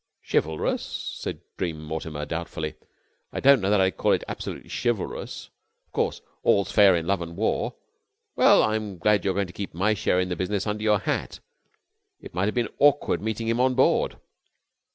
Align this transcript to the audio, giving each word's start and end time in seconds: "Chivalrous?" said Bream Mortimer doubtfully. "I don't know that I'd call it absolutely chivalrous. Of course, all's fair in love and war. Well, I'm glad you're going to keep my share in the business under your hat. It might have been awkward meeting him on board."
"Chivalrous?" 0.23 0.81
said 1.13 1.41
Bream 1.57 1.79
Mortimer 1.79 2.25
doubtfully. 2.25 2.73
"I 3.31 3.39
don't 3.39 3.61
know 3.61 3.69
that 3.69 3.79
I'd 3.79 3.97
call 3.97 4.13
it 4.13 4.23
absolutely 4.27 4.67
chivalrous. 4.67 5.51
Of 5.85 5.93
course, 5.93 6.21
all's 6.41 6.71
fair 6.71 6.95
in 6.95 7.05
love 7.05 7.21
and 7.21 7.37
war. 7.37 7.75
Well, 8.35 8.63
I'm 8.63 8.97
glad 8.97 9.23
you're 9.23 9.35
going 9.35 9.45
to 9.45 9.53
keep 9.53 9.75
my 9.75 9.93
share 9.93 10.19
in 10.19 10.29
the 10.29 10.35
business 10.35 10.65
under 10.65 10.81
your 10.81 10.97
hat. 11.01 11.39
It 12.19 12.33
might 12.33 12.45
have 12.47 12.55
been 12.55 12.69
awkward 12.79 13.21
meeting 13.21 13.47
him 13.47 13.59
on 13.59 13.75
board." 13.75 14.17